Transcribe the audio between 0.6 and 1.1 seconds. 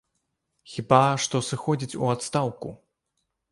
Хіба